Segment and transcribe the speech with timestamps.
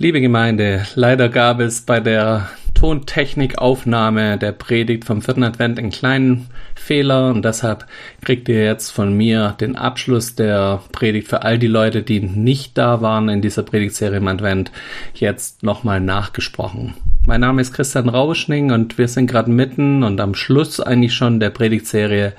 [0.00, 6.46] Liebe Gemeinde, leider gab es bei der Tontechnikaufnahme der Predigt vom vierten Advent einen kleinen
[6.76, 7.84] Fehler und deshalb
[8.24, 12.78] kriegt ihr jetzt von mir den Abschluss der Predigt für all die Leute, die nicht
[12.78, 14.70] da waren in dieser Predigtserie im Advent,
[15.14, 16.94] jetzt nochmal nachgesprochen.
[17.26, 21.40] Mein Name ist Christian Rauschning und wir sind gerade mitten und am Schluss eigentlich schon
[21.40, 22.34] der Predigtserie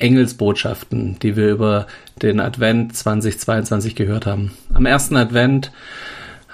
[0.00, 1.86] Engelsbotschaften, die wir über
[2.22, 4.50] den Advent 2022 gehört haben.
[4.74, 5.70] Am ersten Advent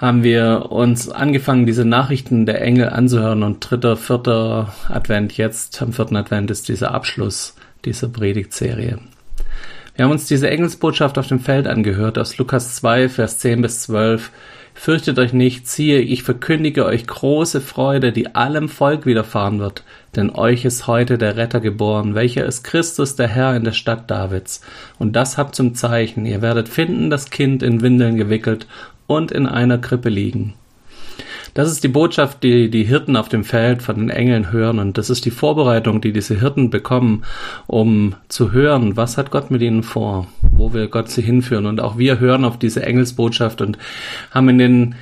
[0.01, 5.93] haben wir uns angefangen, diese Nachrichten der Engel anzuhören und dritter, vierter Advent jetzt, am
[5.93, 7.55] vierten Advent ist dieser Abschluss
[7.85, 8.97] dieser Predigtserie.
[9.95, 13.81] Wir haben uns diese Engelsbotschaft auf dem Feld angehört aus Lukas 2, Vers 10 bis
[13.83, 14.31] 12.
[14.73, 19.83] Fürchtet euch nicht, siehe, ich verkündige euch große Freude, die allem Volk widerfahren wird,
[20.15, 24.09] denn euch ist heute der Retter geboren, welcher ist Christus der Herr in der Stadt
[24.09, 24.61] Davids.
[24.97, 28.65] Und das habt zum Zeichen, ihr werdet finden das Kind in Windeln gewickelt
[29.11, 30.53] und in einer Krippe liegen.
[31.53, 34.97] Das ist die Botschaft, die die Hirten auf dem Feld von den Engeln hören und
[34.97, 37.23] das ist die Vorbereitung, die diese Hirten bekommen,
[37.67, 41.81] um zu hören, was hat Gott mit ihnen vor, wo will Gott sie hinführen und
[41.81, 43.77] auch wir hören auf diese Engelsbotschaft und
[44.31, 44.95] haben in den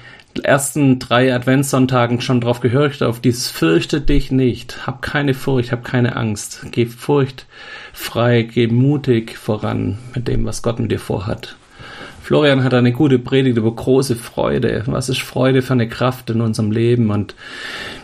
[0.44, 5.84] ersten drei Adventssonntagen schon drauf gehört, auf dieses Fürchte dich nicht, hab keine Furcht, hab
[5.84, 11.59] keine Angst, geh furchtfrei, geh mutig voran mit dem, was Gott mit dir vorhat.
[12.30, 14.84] Florian hat eine gute Predigt über große Freude.
[14.86, 17.10] Was ist Freude für eine Kraft in unserem Leben?
[17.10, 17.34] Und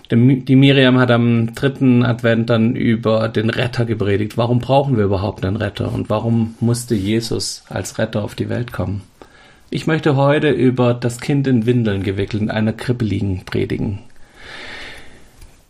[0.09, 4.36] die Miriam hat am dritten Advent dann über den Retter gepredigt.
[4.36, 5.94] Warum brauchen wir überhaupt einen Retter?
[5.94, 9.03] Und warum musste Jesus als Retter auf die Welt kommen?
[9.70, 14.00] Ich möchte heute über das Kind in Windeln gewickelt in einer Krippe liegen predigen.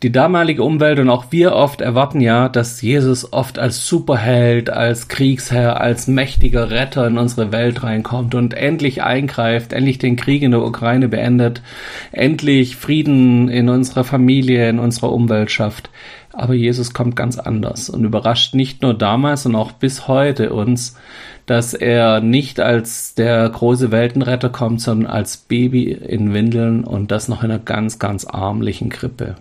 [0.06, 5.08] Die damalige Umwelt und auch wir oft erwarten ja, dass Jesus oft als Superheld, als
[5.08, 10.52] Kriegsherr, als mächtiger Retter in unsere Welt reinkommt und endlich eingreift, endlich den Krieg in
[10.52, 11.64] der Ukraine beendet,
[12.12, 15.90] endlich Frieden in unserer Familie, in unserer Umwelt schafft.
[16.34, 21.00] Aber Jesus kommt ganz anders und überrascht nicht nur damals, sondern auch bis heute uns,
[21.48, 27.28] dass er nicht als der große Weltenretter kommt, sondern als Baby in Windeln und das
[27.28, 29.34] noch in einer ganz, ganz armlichen Krippe.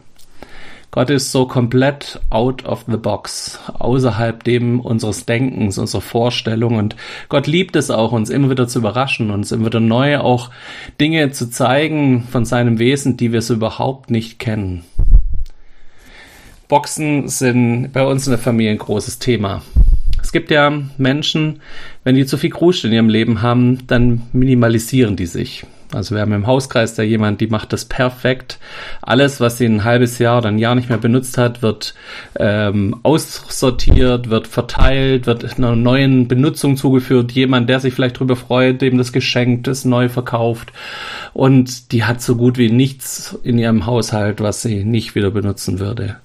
[0.94, 6.77] Gott ist so komplett out of the box, außerhalb dem unseres Denkens, unserer Vorstellung.
[6.77, 6.94] Und
[7.28, 10.50] Gott liebt es auch, uns immer wieder zu überraschen, uns immer wieder neu auch
[11.00, 14.84] Dinge zu zeigen von seinem Wesen, die wir so überhaupt nicht kennen.
[16.69, 19.62] Boxen sind bei uns in der Familie ein großes Thema.
[20.22, 21.61] Es gibt ja Menschen,
[22.05, 25.66] wenn die zu viel Kruscht in ihrem Leben haben, dann minimalisieren die sich.
[25.94, 28.59] Also wir haben im Hauskreis da jemand, die macht das perfekt.
[29.00, 31.94] Alles, was sie ein halbes Jahr oder ein Jahr nicht mehr benutzt hat, wird
[32.38, 37.32] ähm, aussortiert, wird verteilt, wird einer neuen Benutzung zugeführt.
[37.32, 40.72] Jemand, der sich vielleicht darüber freut, dem das geschenkt ist, neu verkauft.
[41.32, 45.78] Und die hat so gut wie nichts in ihrem Haushalt, was sie nicht wieder benutzen
[45.78, 46.16] würde.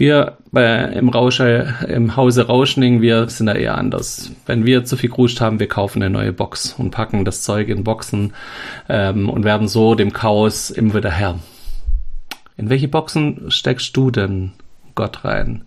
[0.00, 4.32] Wir bei, im, Rausche, im Hause Rauschning, wir sind da eher anders.
[4.46, 7.68] Wenn wir zu viel Gruscht haben, wir kaufen eine neue Box und packen das Zeug
[7.68, 8.32] in Boxen
[8.88, 11.38] ähm, und werden so dem Chaos immer wieder Herr.
[12.56, 14.52] In welche Boxen steckst du denn
[14.94, 15.64] Gott rein?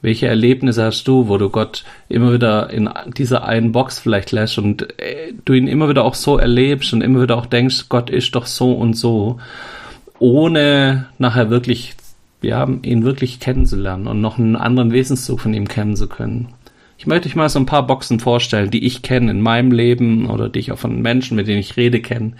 [0.00, 4.58] Welche Erlebnisse hast du, wo du Gott immer wieder in dieser einen Box vielleicht lässt
[4.58, 8.10] und äh, du ihn immer wieder auch so erlebst und immer wieder auch denkst, Gott
[8.10, 9.38] ist doch so und so,
[10.18, 11.94] ohne nachher wirklich
[12.42, 16.48] ja, ihn wirklich kennenzulernen und noch einen anderen Wesenszug von ihm kennen zu können.
[16.98, 20.30] Ich möchte euch mal so ein paar Boxen vorstellen, die ich kenne in meinem Leben
[20.30, 22.34] oder die ich auch von Menschen, mit denen ich rede, kenne.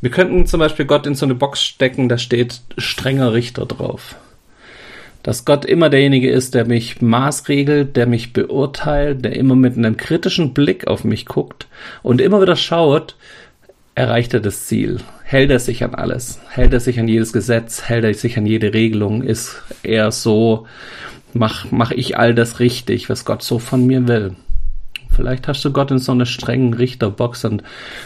[0.00, 4.16] Wir könnten zum Beispiel Gott in so eine Box stecken, da steht strenger Richter drauf.
[5.22, 9.96] Dass Gott immer derjenige ist, der mich maßregelt, der mich beurteilt, der immer mit einem
[9.96, 11.66] kritischen Blick auf mich guckt
[12.02, 13.16] und immer wieder schaut,
[13.96, 15.00] erreicht er das Ziel?
[15.24, 16.38] Hält er sich an alles?
[16.50, 17.82] Hält er sich an jedes Gesetz?
[17.82, 19.22] Hält er sich an jede Regelung?
[19.22, 20.68] Ist er so,
[21.32, 24.36] mach, mach ich all das richtig, was Gott so von mir will?
[25.10, 27.62] Vielleicht hast du Gott in so einer strengen Richterbox und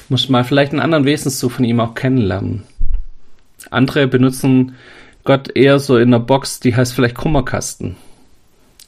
[0.09, 2.63] musst mal vielleicht einen anderen Wesenszug von ihm auch kennenlernen.
[3.71, 4.77] Andere benutzen
[5.25, 7.97] Gott eher so in einer Box, die heißt vielleicht Kummerkasten.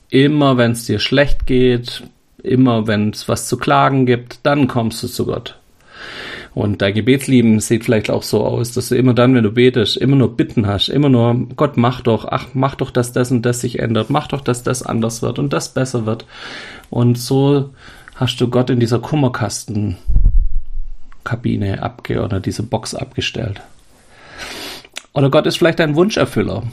[0.09, 2.05] Immer wenn es dir schlecht geht,
[2.43, 5.59] immer wenn es was zu klagen gibt, dann kommst du zu Gott.
[6.55, 9.97] Und dein Gebetsleben sieht vielleicht auch so aus, dass du immer dann, wenn du betest,
[9.97, 13.41] immer nur Bitten hast, immer nur, Gott, mach doch, ach, mach doch, dass das und
[13.43, 16.27] das sich ändert, mach doch, dass das anders wird und das besser wird.
[16.91, 17.71] Und so
[18.17, 23.63] hast du Gott in dieser Kummerkastenkabine abge oder diese Box abgestellt.
[25.15, 26.65] Oder Gott ist vielleicht ein Wunscherfüller.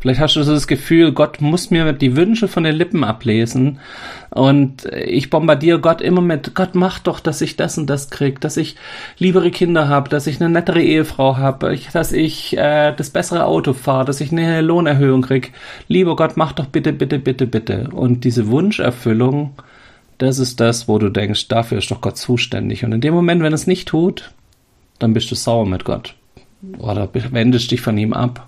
[0.00, 3.78] Vielleicht hast du so das Gefühl, Gott muss mir die Wünsche von den Lippen ablesen
[4.30, 8.40] und ich bombardiere Gott immer mit, Gott mach doch, dass ich das und das krieg,
[8.40, 8.76] dass ich
[9.18, 13.72] liebere Kinder habe, dass ich eine nettere Ehefrau habe, dass ich äh, das bessere Auto
[13.72, 15.52] fahre, dass ich eine Lohnerhöhung krieg.
[15.88, 17.88] Lieber Gott, mach doch bitte, bitte, bitte, bitte.
[17.90, 19.54] Und diese Wunscherfüllung,
[20.18, 22.84] das ist das, wo du denkst, dafür ist doch Gott zuständig.
[22.84, 24.30] Und in dem Moment, wenn es nicht tut,
[24.98, 26.14] dann bist du sauer mit Gott.
[26.78, 28.46] Oder wendest dich von ihm ab.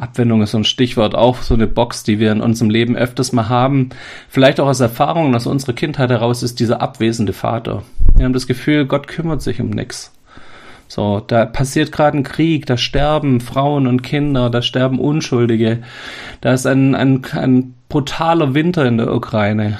[0.00, 3.32] Abwendung ist so ein Stichwort, auch so eine Box, die wir in unserem Leben öfters
[3.32, 3.90] mal haben.
[4.28, 7.82] Vielleicht auch aus Erfahrungen aus unserer Kindheit heraus ist dieser abwesende Vater.
[8.14, 10.12] Wir haben das Gefühl, Gott kümmert sich um nichts.
[10.86, 15.82] So, da passiert gerade ein Krieg, da sterben Frauen und Kinder, da sterben Unschuldige,
[16.40, 19.78] da ist ein, ein, ein brutaler Winter in der Ukraine.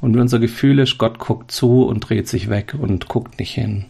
[0.00, 3.84] Und unser Gefühl ist, Gott guckt zu und dreht sich weg und guckt nicht hin.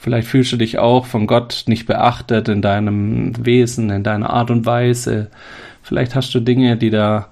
[0.00, 4.50] Vielleicht fühlst du dich auch von Gott nicht beachtet in deinem Wesen, in deiner Art
[4.50, 5.30] und Weise.
[5.82, 7.28] Vielleicht hast du Dinge, die da,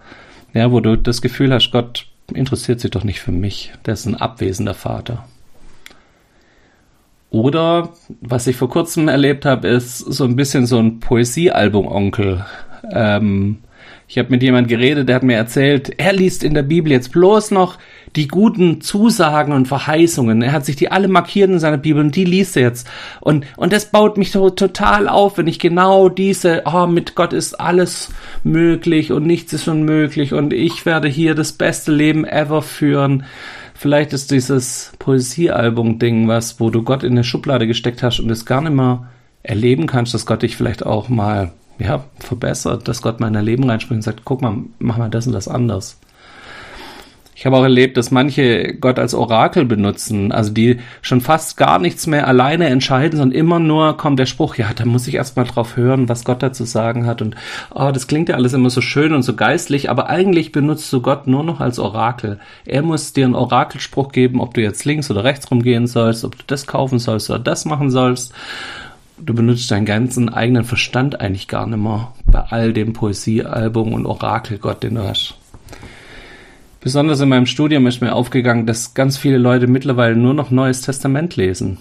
[0.53, 3.73] ja, wo du das Gefühl hast, Gott interessiert sich doch nicht für mich.
[3.87, 5.25] Der ist ein abwesender Vater.
[7.31, 12.45] Oder, was ich vor kurzem erlebt habe, ist so ein bisschen so ein Poesiealbum-Onkel.
[12.93, 13.61] Ähm,
[14.11, 17.13] ich habe mit jemand geredet, der hat mir erzählt, er liest in der Bibel jetzt
[17.13, 17.77] bloß noch
[18.17, 20.41] die guten Zusagen und Verheißungen.
[20.41, 22.89] Er hat sich die alle markiert in seiner Bibel und die liest er jetzt.
[23.21, 27.35] Und, und das baut mich so total auf, wenn ich genau diese, oh, mit Gott
[27.35, 28.11] ist alles
[28.45, 33.25] möglich und nichts ist unmöglich und ich werde hier das beste Leben ever führen.
[33.75, 38.47] Vielleicht ist dieses Poesiealbum-Ding was, wo du Gott in eine Schublade gesteckt hast und es
[38.47, 39.07] gar nicht mehr
[39.43, 43.45] erleben kannst, dass Gott dich vielleicht auch mal ja, verbessert, dass Gott mal in dein
[43.45, 45.99] Leben reinspringt und sagt, guck mal, mach mal das und das anders.
[47.39, 51.79] Ich habe auch erlebt, dass manche Gott als Orakel benutzen, also die schon fast gar
[51.79, 55.45] nichts mehr alleine entscheiden, sondern immer nur kommt der Spruch, ja, da muss ich erstmal
[55.45, 57.37] drauf hören, was Gott dazu sagen hat und
[57.73, 61.01] oh, das klingt ja alles immer so schön und so geistlich, aber eigentlich benutzt du
[61.01, 62.41] Gott nur noch als Orakel.
[62.67, 66.37] Er muss dir einen Orakelspruch geben, ob du jetzt links oder rechts rumgehen sollst, ob
[66.37, 68.35] du das kaufen sollst oder das machen sollst.
[69.21, 74.07] Du benutzt deinen ganzen eigenen Verstand eigentlich gar nicht mehr bei all dem Poesiealbum und
[74.07, 75.35] Orakelgott, den du hast.
[76.81, 80.83] Besonders in meinem Studium ist mir aufgegangen, dass ganz viele Leute mittlerweile nur noch Neues
[80.83, 81.79] Testament lesen.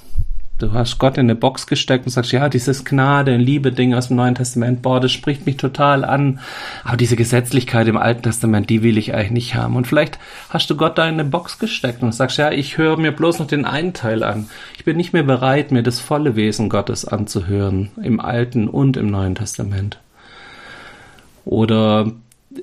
[0.60, 4.18] Du hast Gott in eine Box gesteckt und sagst, ja, dieses Gnade Liebe-Ding aus dem
[4.18, 6.40] Neuen Testament, boah, das spricht mich total an.
[6.84, 9.76] Aber diese Gesetzlichkeit im Alten Testament, die will ich eigentlich nicht haben.
[9.76, 10.18] Und vielleicht
[10.50, 13.38] hast du Gott da in eine Box gesteckt und sagst, ja, ich höre mir bloß
[13.38, 14.50] noch den einen Teil an.
[14.76, 19.12] Ich bin nicht mehr bereit, mir das volle Wesen Gottes anzuhören, im Alten und im
[19.12, 20.00] Neuen Testament.
[21.46, 22.14] Oder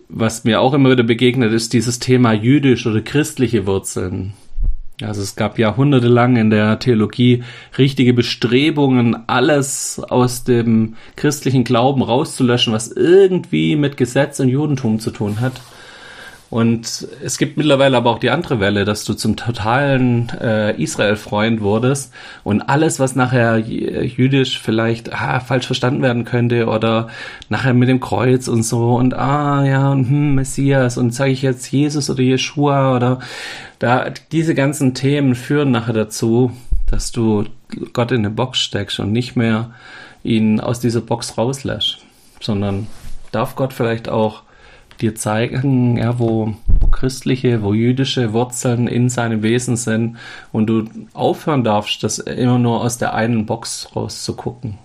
[0.09, 4.33] was mir auch immer wieder begegnet, ist dieses Thema jüdisch oder christliche Wurzeln.
[5.03, 7.43] Also es gab jahrhundertelang in der Theologie
[7.77, 15.11] richtige Bestrebungen, alles aus dem christlichen Glauben rauszulöschen, was irgendwie mit Gesetz und Judentum zu
[15.11, 15.61] tun hat.
[16.51, 21.61] Und es gibt mittlerweile aber auch die andere Welle, dass du zum totalen äh, Israel-Freund
[21.63, 22.13] wurdest
[22.45, 27.09] und alles, was nachher jüdisch vielleicht ah, falsch verstanden werden könnte oder
[27.49, 31.43] nachher mit dem Kreuz und so und ah ja und hm, Messias und sage ich
[31.43, 33.19] jetzt Jesus oder Jeshua oder
[33.81, 36.53] da diese ganzen Themen führen nachher dazu,
[36.89, 37.47] dass du
[37.93, 39.73] Gott in eine Box steckst und nicht mehr
[40.23, 41.99] ihn aus dieser Box rauslässt,
[42.41, 42.87] sondern
[43.33, 44.44] darf Gott vielleicht auch
[45.05, 50.17] dir zeigen, ja, wo, wo christliche, wo jüdische Wurzeln in seinem Wesen sind
[50.53, 54.79] und du aufhören darfst, das immer nur aus der einen Box rauszugucken.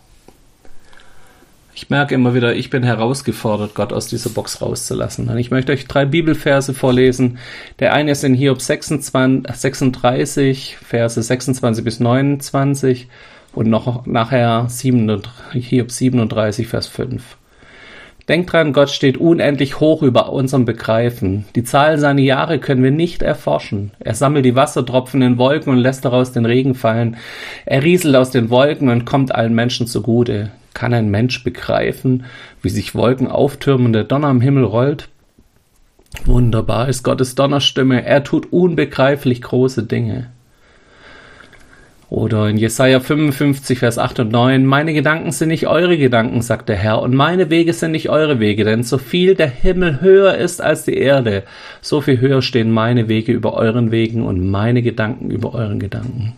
[1.74, 5.30] Ich merke immer wieder, ich bin herausgefordert, Gott aus dieser Box rauszulassen.
[5.30, 7.38] Und ich möchte euch drei Bibelverse vorlesen.
[7.80, 13.08] Der eine ist in Hiob 26, 36, Verse 26 bis 29
[13.54, 15.22] und noch nachher 7,
[15.54, 17.38] Hiob 37, Vers 5.
[18.30, 21.46] Denkt dran, Gott steht unendlich hoch über unserem Begreifen.
[21.56, 23.90] Die Zahl seiner Jahre können wir nicht erforschen.
[24.00, 27.18] Er sammelt die Wassertropfen in Wolken und lässt daraus den Regen fallen.
[27.66, 30.52] Er rieselt aus den Wolken und kommt allen Menschen zugute.
[30.76, 32.26] Kann ein Mensch begreifen,
[32.62, 35.10] wie sich Wolken auftürmen und der Donner am Himmel rollt?
[36.26, 38.06] Wunderbar ist Gottes Donnerstimme.
[38.06, 40.30] Er tut unbegreiflich große Dinge.
[42.10, 46.68] Oder in Jesaja 55, Vers 8 und 9, meine Gedanken sind nicht eure Gedanken, sagt
[46.68, 50.36] der Herr, und meine Wege sind nicht eure Wege, denn so viel der Himmel höher
[50.36, 51.44] ist als die Erde,
[51.82, 56.34] so viel höher stehen meine Wege über euren Wegen und meine Gedanken über euren Gedanken.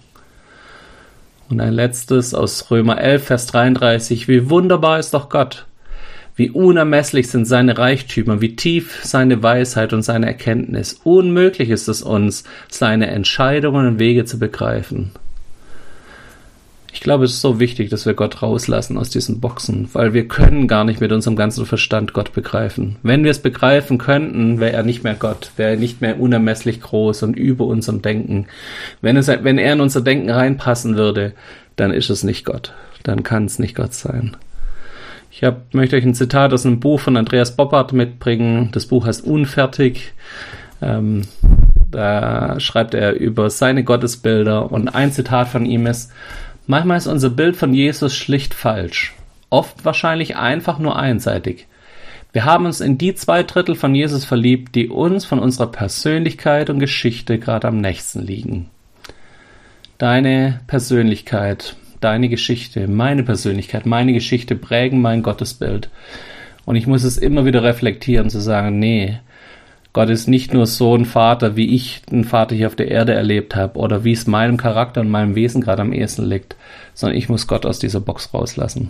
[1.49, 5.67] Und ein letztes aus Römer 11, Vers 33, wie wunderbar ist doch Gott,
[6.35, 10.99] wie unermesslich sind seine Reichtümer, wie tief seine Weisheit und seine Erkenntnis.
[11.03, 15.11] Unmöglich ist es uns, seine Entscheidungen und Wege zu begreifen.
[16.93, 20.27] Ich glaube, es ist so wichtig, dass wir Gott rauslassen aus diesen Boxen, weil wir
[20.27, 22.97] können gar nicht mit unserem ganzen Verstand Gott begreifen.
[23.01, 26.81] Wenn wir es begreifen könnten, wäre er nicht mehr Gott, wäre er nicht mehr unermesslich
[26.81, 28.47] groß und über unserem Denken.
[29.01, 31.33] Wenn, es, wenn er in unser Denken reinpassen würde,
[31.77, 32.73] dann ist es nicht Gott.
[33.03, 34.35] Dann kann es nicht Gott sein.
[35.31, 38.69] Ich hab, möchte euch ein Zitat aus einem Buch von Andreas Boppard mitbringen.
[38.73, 40.13] Das Buch heißt Unfertig.
[40.81, 41.21] Ähm,
[41.89, 46.11] da schreibt er über seine Gottesbilder und ein Zitat von ihm ist,
[46.71, 49.13] Manchmal ist unser Bild von Jesus schlicht falsch,
[49.49, 51.67] oft wahrscheinlich einfach nur einseitig.
[52.31, 56.69] Wir haben uns in die zwei Drittel von Jesus verliebt, die uns von unserer Persönlichkeit
[56.69, 58.69] und Geschichte gerade am nächsten liegen.
[59.97, 65.89] Deine Persönlichkeit, deine Geschichte, meine Persönlichkeit, meine Geschichte prägen mein Gottesbild.
[66.63, 69.19] Und ich muss es immer wieder reflektieren, zu sagen, nee,
[69.93, 73.13] Gott ist nicht nur so ein Vater, wie ich einen Vater hier auf der Erde
[73.13, 76.55] erlebt habe oder wie es meinem Charakter und meinem Wesen gerade am ehesten liegt,
[76.93, 78.89] sondern ich muss Gott aus dieser Box rauslassen.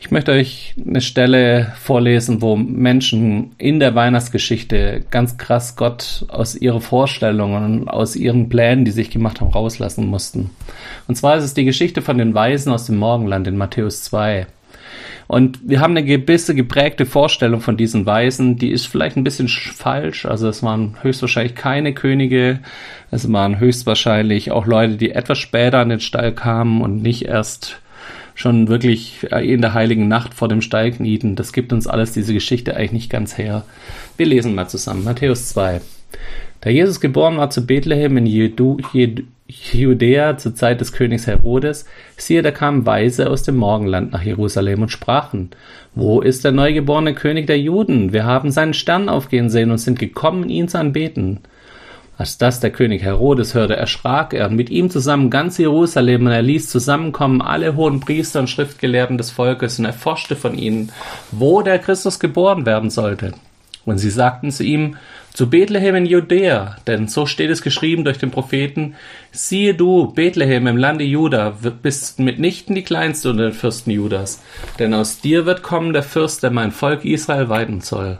[0.00, 6.54] Ich möchte euch eine Stelle vorlesen, wo Menschen in der Weihnachtsgeschichte ganz krass Gott aus
[6.54, 10.50] ihren Vorstellungen und aus ihren Plänen, die sich gemacht haben, rauslassen mussten.
[11.08, 14.46] Und zwar ist es die Geschichte von den Weisen aus dem Morgenland in Matthäus 2.
[15.26, 19.48] Und wir haben eine gewisse geprägte Vorstellung von diesen Weisen, die ist vielleicht ein bisschen
[19.48, 20.26] falsch.
[20.26, 22.60] Also es waren höchstwahrscheinlich keine Könige,
[23.10, 27.80] es waren höchstwahrscheinlich auch Leute, die etwas später an den Stall kamen und nicht erst
[28.34, 31.34] schon wirklich in der heiligen Nacht vor dem Stall knieten.
[31.34, 33.64] Das gibt uns alles diese Geschichte eigentlich nicht ganz her.
[34.16, 35.02] Wir lesen mal zusammen.
[35.04, 35.80] Matthäus 2.
[36.60, 41.86] Da Jesus geboren war zu Bethlehem in Jedu, Jedu, Judäa zur Zeit des Königs Herodes,
[42.18, 45.50] siehe, da kamen Weise aus dem Morgenland nach Jerusalem und sprachen,
[45.94, 48.12] wo ist der neugeborene König der Juden?
[48.12, 51.40] Wir haben seinen Stern aufgehen sehen und sind gekommen, ihn zu anbeten.
[52.18, 56.32] Als das der König Herodes hörte, erschrak er und mit ihm zusammen ganz Jerusalem und
[56.32, 60.92] er ließ zusammenkommen alle hohen Priester und Schriftgelehrten des Volkes und erforschte von ihnen,
[61.30, 63.32] wo der Christus geboren werden sollte.
[63.86, 64.96] Und sie sagten zu ihm,
[65.38, 68.96] zu Bethlehem in Judäa, denn so steht es geschrieben durch den Propheten,
[69.30, 74.42] siehe du, Bethlehem im Lande Juda, bist mitnichten die kleinste unter den Fürsten Judas,
[74.80, 78.18] denn aus dir wird kommen der Fürst, der mein Volk Israel weiden soll.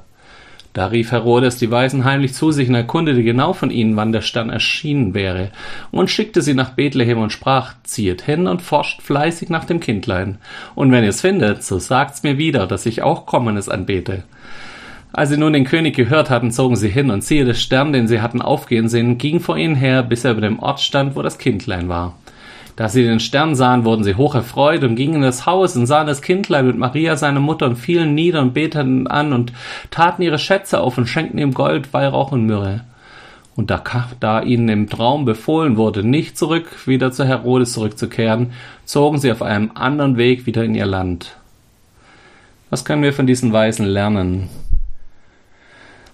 [0.74, 4.20] Da rief Herodes die Weisen heimlich zu sich und erkundete genau von ihnen, wann der
[4.20, 5.50] Stern erschienen wäre,
[5.90, 10.38] und schickte sie nach Bethlehem und sprach, ziehet hin und forscht fleißig nach dem Kindlein,
[10.76, 14.22] und wenn ihr es findet, so sagt's mir wieder, dass ich auch kommen es anbete.
[15.12, 18.08] Als sie nun den König gehört hatten, zogen sie hin, und siehe, der Stern, den
[18.08, 21.22] sie hatten aufgehen sehen, ging vor ihnen her, bis er über dem Ort stand, wo
[21.22, 22.14] das Kindlein war.
[22.76, 25.86] Da sie den Stern sahen, wurden sie hoch erfreut und gingen in das Haus und
[25.86, 29.52] sahen das Kindlein mit Maria, seine Mutter, und fielen nieder und beteten an und
[29.90, 32.84] taten ihre Schätze auf und schenkten ihm Gold, Weihrauch und Myrrhe.
[33.56, 33.82] Und da,
[34.20, 38.52] da ihnen im Traum befohlen wurde, nicht zurück wieder zu Herodes zurückzukehren,
[38.84, 41.36] zogen sie auf einem anderen Weg wieder in ihr Land.
[42.70, 44.48] Was können wir von diesen Weisen lernen?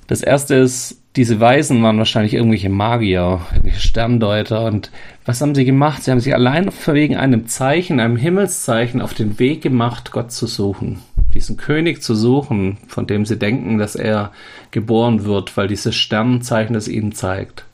[0.07, 4.65] Das erste ist, diese Weisen waren wahrscheinlich irgendwelche Magier, irgendwelche Sterndeuter.
[4.65, 4.91] Und
[5.25, 6.03] was haben sie gemacht?
[6.03, 10.47] Sie haben sich allein wegen einem Zeichen, einem Himmelszeichen auf den Weg gemacht, Gott zu
[10.47, 10.99] suchen.
[11.33, 14.33] Diesen König zu suchen, von dem sie denken, dass er
[14.73, 17.65] geboren wird, weil dieses Sternzeichen es ihnen zeigt.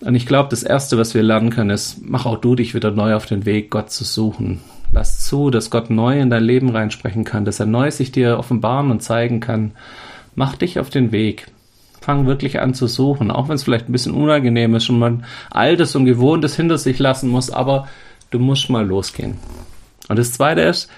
[0.00, 2.90] Und ich glaube, das Erste, was wir lernen können, ist, mach auch du dich wieder
[2.90, 4.60] neu auf den Weg, Gott zu suchen.
[4.92, 8.38] Lass zu, dass Gott neu in dein Leben reinsprechen kann, dass er neu sich dir
[8.38, 9.72] offenbaren und zeigen kann
[10.36, 11.48] mach dich auf den Weg.
[12.00, 15.24] Fang wirklich an zu suchen, auch wenn es vielleicht ein bisschen unangenehm ist und man
[15.50, 17.88] Altes und Gewohntes hinter sich lassen muss, aber
[18.30, 19.38] du musst mal losgehen.
[20.08, 20.88] Und das Zweite ist,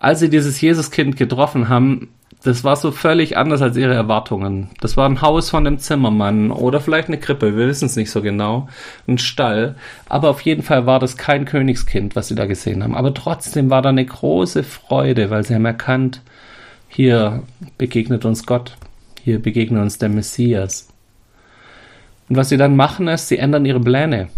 [0.00, 2.08] als sie dieses Jesuskind getroffen haben,
[2.42, 4.70] das war so völlig anders als ihre Erwartungen.
[4.80, 8.10] Das war ein Haus von einem Zimmermann oder vielleicht eine Krippe, wir wissen es nicht
[8.10, 8.66] so genau,
[9.06, 9.76] ein Stall.
[10.08, 12.96] Aber auf jeden Fall war das kein Königskind, was sie da gesehen haben.
[12.96, 16.22] Aber trotzdem war da eine große Freude, weil sie haben erkannt,
[16.92, 17.44] hier
[17.78, 18.76] begegnet uns Gott.
[19.22, 20.88] Hier begegnet uns der Messias.
[22.28, 24.28] Und was sie dann machen ist, sie ändern ihre Pläne.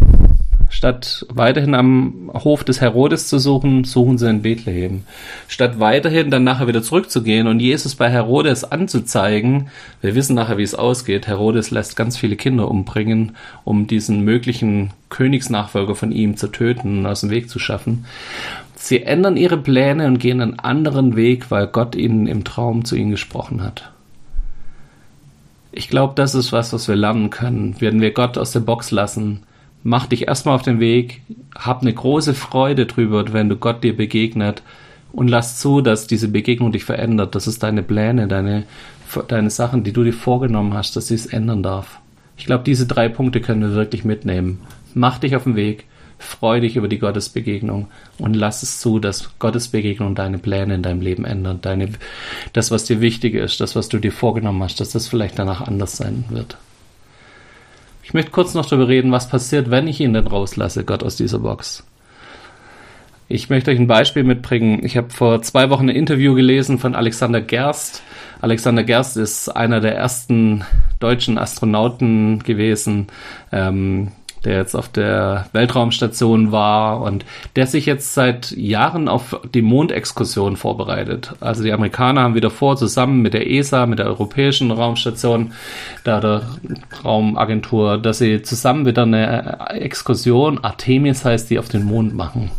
[0.73, 5.03] Statt weiterhin am Hof des Herodes zu suchen, suchen sie in Bethlehem.
[5.47, 9.67] Statt weiterhin dann nachher wieder zurückzugehen und Jesus bei Herodes anzuzeigen,
[10.01, 11.27] wir wissen nachher, wie es ausgeht.
[11.27, 17.05] Herodes lässt ganz viele Kinder umbringen, um diesen möglichen Königsnachfolger von ihm zu töten und
[17.05, 18.05] aus dem Weg zu schaffen.
[18.75, 22.95] Sie ändern ihre Pläne und gehen einen anderen Weg, weil Gott ihnen im Traum zu
[22.95, 23.91] ihnen gesprochen hat.
[25.71, 28.89] Ich glaube, das ist was, was wir lernen können, wenn wir Gott aus der Box
[28.89, 29.43] lassen.
[29.83, 31.21] Mach dich erstmal auf den Weg,
[31.55, 34.63] hab eine große Freude drüber, wenn du Gott dir begegnet
[35.11, 38.63] und lass zu, dass diese Begegnung dich verändert, dass es deine Pläne, deine,
[39.27, 41.99] deine Sachen, die du dir vorgenommen hast, dass sie es ändern darf.
[42.37, 44.61] Ich glaube, diese drei Punkte können wir wirklich mitnehmen.
[44.93, 45.85] Mach dich auf den Weg,
[46.17, 47.87] freu dich über die Gottesbegegnung
[48.17, 51.89] und lass es zu, dass Gottesbegegnung deine Pläne in deinem Leben ändert, deine,
[52.53, 55.61] das, was dir wichtig ist, das, was du dir vorgenommen hast, dass das vielleicht danach
[55.61, 56.57] anders sein wird.
[58.03, 61.15] Ich möchte kurz noch darüber reden, was passiert, wenn ich ihn denn rauslasse, Gott aus
[61.15, 61.83] dieser Box.
[63.29, 64.85] Ich möchte euch ein Beispiel mitbringen.
[64.85, 68.03] Ich habe vor zwei Wochen ein Interview gelesen von Alexander Gerst.
[68.41, 70.65] Alexander Gerst ist einer der ersten
[70.99, 73.07] deutschen Astronauten gewesen,
[73.51, 74.11] ähm,
[74.45, 80.57] der jetzt auf der Weltraumstation war und der sich jetzt seit Jahren auf die Mondexkursion
[80.57, 81.33] vorbereitet.
[81.39, 85.53] Also die Amerikaner haben wieder vor, zusammen mit der ESA, mit der Europäischen Raumstation,
[86.03, 86.43] da der
[87.03, 92.51] Raumagentur, dass sie zusammen wieder eine Exkursion, Artemis heißt die, auf den Mond machen.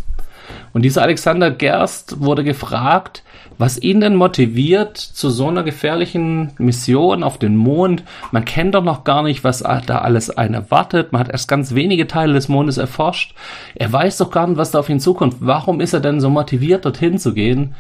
[0.73, 3.23] Und dieser Alexander Gerst wurde gefragt,
[3.59, 8.03] was ihn denn motiviert zu so einer gefährlichen Mission auf den Mond.
[8.33, 11.13] Man kennt doch noch gar nicht, was da alles einen erwartet.
[11.13, 13.35] Man hat erst ganz wenige Teile des Mondes erforscht.
[13.75, 15.37] Er weiß doch gar nicht, was da auf ihn zukommt.
[15.41, 17.75] Warum ist er denn so motiviert, dorthin zu gehen?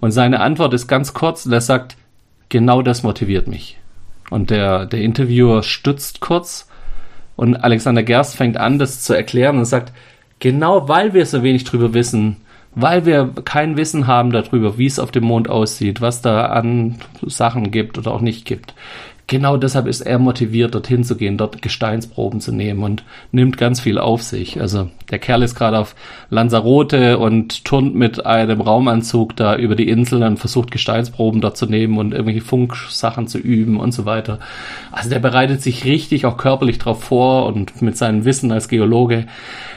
[0.00, 1.96] Und seine Antwort ist ganz kurz und er sagt,
[2.48, 3.78] genau das motiviert mich.
[4.30, 6.68] Und der, der Interviewer stützt kurz
[7.36, 9.92] und Alexander Gerst fängt an, das zu erklären und sagt,
[10.40, 12.36] Genau weil wir so wenig drüber wissen,
[12.74, 16.96] weil wir kein Wissen haben darüber, wie es auf dem Mond aussieht, was da an
[17.22, 18.74] Sachen gibt oder auch nicht gibt,
[19.28, 23.78] genau deshalb ist er motiviert, dorthin zu gehen, dort Gesteinsproben zu nehmen und nimmt ganz
[23.78, 24.60] viel auf sich.
[24.60, 25.94] Also der Kerl ist gerade auf
[26.30, 31.66] Lanzarote und turnt mit einem Raumanzug da über die Inseln und versucht Gesteinsproben dort zu
[31.66, 34.40] nehmen und irgendwelche Funksachen zu üben und so weiter.
[34.90, 39.26] Also der bereitet sich richtig auch körperlich darauf vor und mit seinem Wissen als Geologe,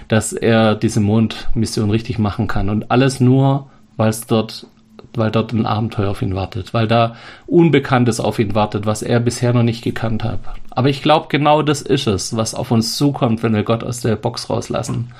[0.08, 2.70] dass er diese Mondmission richtig machen kann.
[2.70, 4.67] Und alles nur, weil es dort
[5.15, 7.15] weil dort ein Abenteuer auf ihn wartet, weil da
[7.47, 10.39] Unbekanntes auf ihn wartet, was er bisher noch nicht gekannt hat.
[10.69, 14.01] Aber ich glaube, genau das ist es, was auf uns zukommt, wenn wir Gott aus
[14.01, 15.11] der Box rauslassen.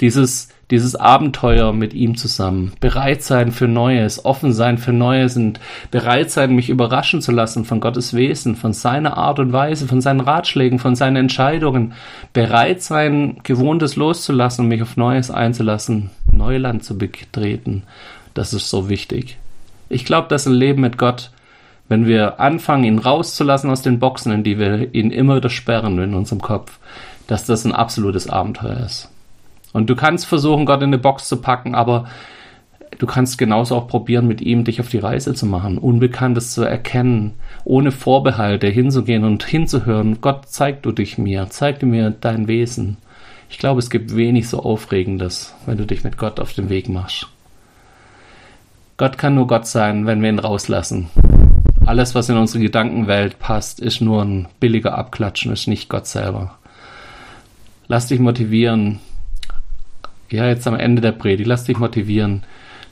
[0.00, 5.60] Dieses, dieses Abenteuer mit ihm zusammen, bereit sein für Neues, offen sein für Neues und
[5.90, 10.00] bereit sein, mich überraschen zu lassen von Gottes Wesen, von seiner Art und Weise, von
[10.00, 11.92] seinen Ratschlägen, von seinen Entscheidungen,
[12.32, 17.82] bereit sein, Gewohntes loszulassen und mich auf Neues einzulassen, Neuland zu betreten
[18.40, 19.36] das ist so wichtig.
[19.90, 21.30] Ich glaube, dass ein Leben mit Gott,
[21.90, 25.98] wenn wir anfangen, ihn rauszulassen aus den Boxen, in die wir ihn immer wieder sperren
[25.98, 26.78] in unserem Kopf,
[27.26, 29.10] dass das ein absolutes Abenteuer ist.
[29.74, 32.06] Und du kannst versuchen, Gott in eine Box zu packen, aber
[32.98, 36.62] du kannst genauso auch probieren, mit ihm dich auf die Reise zu machen, Unbekanntes zu
[36.62, 40.22] erkennen, ohne Vorbehalte hinzugehen und hinzuhören.
[40.22, 42.96] Gott, zeig du dich mir, zeig du mir dein Wesen.
[43.50, 46.88] Ich glaube, es gibt wenig so Aufregendes, wenn du dich mit Gott auf den Weg
[46.88, 47.28] machst.
[49.00, 51.08] Gott kann nur Gott sein, wenn wir ihn rauslassen.
[51.86, 56.58] Alles, was in unsere Gedankenwelt passt, ist nur ein billiger Abklatschen, ist nicht Gott selber.
[57.88, 59.00] Lass dich motivieren.
[60.28, 62.42] Ja, jetzt am Ende der Predigt, lass dich motivieren,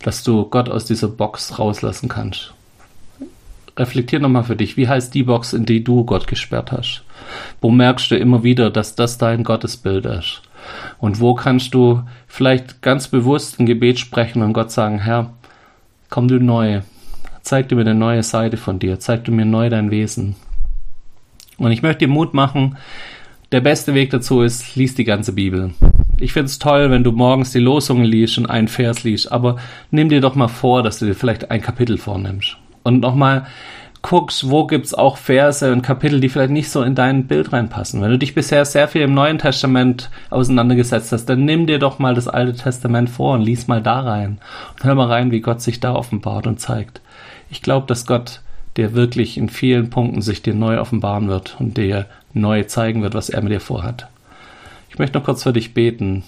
[0.02, 2.54] dass du Gott aus dieser Box rauslassen kannst.
[3.76, 7.04] Reflektier nochmal für dich, wie heißt die Box, in die du Gott gesperrt hast?
[7.60, 10.40] Wo merkst du immer wieder, dass das dein Gottesbild ist?
[11.00, 15.34] Und wo kannst du vielleicht ganz bewusst ein Gebet sprechen und Gott sagen, Herr,
[16.10, 16.80] Komm du neu.
[17.42, 18.98] Zeig du mir eine neue Seite von dir.
[18.98, 20.36] Zeig du mir neu dein Wesen.
[21.58, 22.76] Und ich möchte dir Mut machen.
[23.52, 25.70] Der beste Weg dazu ist, lies die ganze Bibel.
[26.18, 29.56] Ich finde es toll, wenn du morgens die Losungen liest und einen Vers liest, aber
[29.90, 32.56] nimm dir doch mal vor, dass du dir vielleicht ein Kapitel vornimmst.
[32.82, 33.46] Und nochmal
[34.02, 38.00] guckst, wo gibt's auch Verse und Kapitel, die vielleicht nicht so in dein Bild reinpassen.
[38.00, 41.98] Wenn du dich bisher sehr viel im Neuen Testament auseinandergesetzt hast, dann nimm dir doch
[41.98, 44.38] mal das Alte Testament vor und lies mal da rein.
[44.74, 47.00] Und hör mal rein, wie Gott sich da offenbart und zeigt.
[47.50, 48.40] Ich glaube, dass Gott
[48.76, 53.14] dir wirklich in vielen Punkten sich dir neu offenbaren wird und dir neu zeigen wird,
[53.14, 54.08] was er mit dir vorhat.
[54.90, 56.22] Ich möchte noch kurz für dich beten.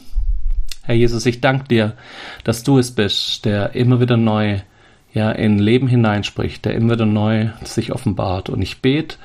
[0.83, 1.93] Herr Jesus, ich danke dir,
[2.43, 4.61] dass du es bist, der immer wieder neu
[5.13, 8.49] ja in Leben hineinspricht, der immer wieder neu sich offenbart.
[8.49, 9.17] Und ich bete,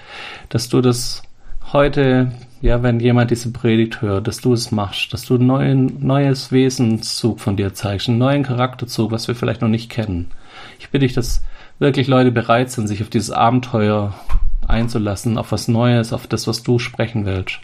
[0.50, 1.24] dass du das
[1.74, 6.52] heute, ja, wenn jemand diese Predigt hört, dass du es machst, dass du neuen, neues
[6.52, 10.32] Wesenszug von dir zeigst, einen neuen Charakterzug, was wir vielleicht noch nicht kennen.
[10.80, 11.43] Ich bitte dich, dass
[11.80, 14.13] wirklich Leute bereit sind, sich auf dieses Abenteuer
[14.67, 17.60] einzulassen, auf was Neues, auf das, was du sprechen willst.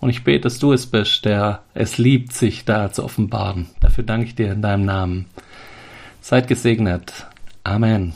[0.00, 3.66] Und ich bete, dass du es bist, der es liebt, sich da zu offenbaren.
[3.80, 5.26] Dafür danke ich dir in deinem Namen.
[6.20, 7.26] Seid gesegnet.
[7.64, 8.12] Amen.